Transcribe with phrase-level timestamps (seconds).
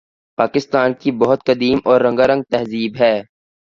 [0.37, 3.15] پاکستان کی بہت قدیم اور رنگارنگ تہذیب ہے